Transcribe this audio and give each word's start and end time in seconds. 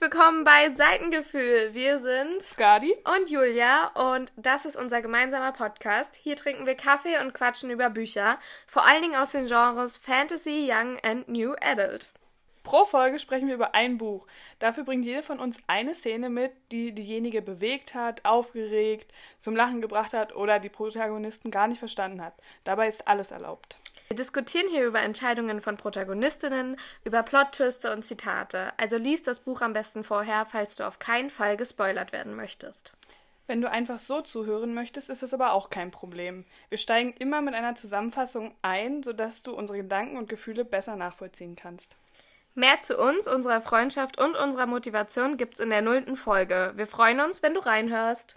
willkommen 0.00 0.44
bei 0.44 0.70
Seitengefühl. 0.72 1.70
Wir 1.72 2.00
sind 2.00 2.42
Skadi 2.42 2.94
und 3.16 3.30
Julia 3.30 3.86
und 4.14 4.32
das 4.36 4.64
ist 4.64 4.76
unser 4.76 5.00
gemeinsamer 5.00 5.52
Podcast. 5.52 6.16
Hier 6.16 6.36
trinken 6.36 6.66
wir 6.66 6.74
Kaffee 6.74 7.18
und 7.20 7.32
quatschen 7.32 7.70
über 7.70 7.88
Bücher, 7.88 8.38
vor 8.66 8.84
allen 8.86 9.02
Dingen 9.02 9.14
aus 9.14 9.30
den 9.30 9.46
Genres 9.46 9.96
Fantasy, 9.96 10.68
Young 10.70 10.98
and 11.02 11.28
New 11.28 11.54
Adult. 11.60 12.10
Pro 12.62 12.84
Folge 12.84 13.18
sprechen 13.18 13.48
wir 13.48 13.54
über 13.54 13.74
ein 13.74 13.96
Buch. 13.96 14.26
Dafür 14.58 14.84
bringt 14.84 15.04
jede 15.04 15.22
von 15.22 15.38
uns 15.38 15.58
eine 15.66 15.94
Szene 15.94 16.30
mit, 16.30 16.52
die 16.72 16.92
diejenige 16.92 17.40
bewegt 17.40 17.94
hat, 17.94 18.24
aufgeregt, 18.24 19.12
zum 19.38 19.56
Lachen 19.56 19.80
gebracht 19.80 20.12
hat 20.12 20.34
oder 20.34 20.58
die 20.58 20.68
Protagonisten 20.68 21.50
gar 21.50 21.68
nicht 21.68 21.78
verstanden 21.78 22.22
hat. 22.22 22.34
Dabei 22.64 22.88
ist 22.88 23.08
alles 23.08 23.30
erlaubt. 23.30 23.78
Wir 24.08 24.16
diskutieren 24.16 24.68
hier 24.68 24.86
über 24.86 25.00
Entscheidungen 25.00 25.60
von 25.60 25.76
Protagonistinnen, 25.76 26.76
über 27.04 27.24
Plottwiste 27.24 27.92
und 27.92 28.04
Zitate. 28.04 28.72
Also 28.76 28.96
lies 28.98 29.24
das 29.24 29.40
Buch 29.40 29.62
am 29.62 29.72
besten 29.72 30.04
vorher, 30.04 30.46
falls 30.46 30.76
du 30.76 30.86
auf 30.86 31.00
keinen 31.00 31.28
Fall 31.28 31.56
gespoilert 31.56 32.12
werden 32.12 32.36
möchtest. 32.36 32.92
Wenn 33.48 33.60
du 33.60 33.70
einfach 33.70 33.98
so 33.98 34.20
zuhören 34.22 34.74
möchtest, 34.74 35.10
ist 35.10 35.22
es 35.22 35.34
aber 35.34 35.52
auch 35.52 35.70
kein 35.70 35.90
Problem. 35.90 36.44
Wir 36.68 36.78
steigen 36.78 37.14
immer 37.18 37.40
mit 37.42 37.54
einer 37.54 37.74
Zusammenfassung 37.74 38.54
ein, 38.62 39.02
sodass 39.02 39.42
du 39.42 39.52
unsere 39.52 39.78
Gedanken 39.78 40.16
und 40.16 40.28
Gefühle 40.28 40.64
besser 40.64 40.96
nachvollziehen 40.96 41.56
kannst. 41.56 41.96
Mehr 42.54 42.80
zu 42.80 42.98
uns, 42.98 43.28
unserer 43.28 43.60
Freundschaft 43.60 44.18
und 44.18 44.34
unserer 44.34 44.66
Motivation 44.66 45.36
gibt's 45.36 45.60
in 45.60 45.70
der 45.70 45.82
nullten 45.82 46.16
Folge. 46.16 46.72
Wir 46.76 46.86
freuen 46.86 47.20
uns, 47.20 47.42
wenn 47.42 47.54
du 47.54 47.60
reinhörst. 47.60 48.36